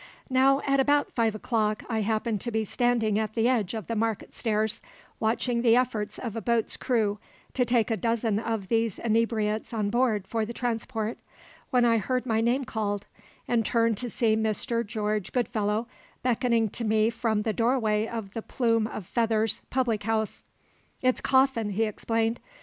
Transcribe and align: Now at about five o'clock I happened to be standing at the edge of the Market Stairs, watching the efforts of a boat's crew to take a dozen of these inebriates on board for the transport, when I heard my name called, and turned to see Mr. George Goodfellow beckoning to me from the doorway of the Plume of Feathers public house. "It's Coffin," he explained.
Now 0.31 0.61
at 0.65 0.79
about 0.79 1.11
five 1.13 1.35
o'clock 1.35 1.83
I 1.87 2.01
happened 2.01 2.41
to 2.41 2.51
be 2.51 2.63
standing 2.63 3.19
at 3.19 3.35
the 3.35 3.47
edge 3.47 3.75
of 3.75 3.85
the 3.85 3.95
Market 3.95 4.33
Stairs, 4.33 4.81
watching 5.19 5.61
the 5.61 5.75
efforts 5.75 6.17
of 6.17 6.35
a 6.35 6.41
boat's 6.41 6.75
crew 6.75 7.19
to 7.53 7.65
take 7.65 7.91
a 7.91 7.97
dozen 7.97 8.39
of 8.39 8.69
these 8.69 8.97
inebriates 8.97 9.75
on 9.75 9.91
board 9.91 10.25
for 10.25 10.43
the 10.43 10.53
transport, 10.53 11.19
when 11.69 11.85
I 11.85 11.99
heard 11.99 12.25
my 12.25 12.41
name 12.41 12.65
called, 12.65 13.05
and 13.47 13.63
turned 13.63 13.95
to 13.97 14.09
see 14.09 14.35
Mr. 14.35 14.83
George 14.83 15.31
Goodfellow 15.31 15.87
beckoning 16.23 16.69
to 16.69 16.83
me 16.83 17.11
from 17.11 17.43
the 17.43 17.53
doorway 17.53 18.07
of 18.07 18.33
the 18.33 18.41
Plume 18.41 18.87
of 18.87 19.05
Feathers 19.05 19.61
public 19.69 20.01
house. 20.01 20.43
"It's 21.03 21.21
Coffin," 21.21 21.69
he 21.69 21.83
explained. 21.83 22.39